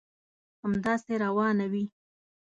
[0.63, 1.83] همداسي روانه وي.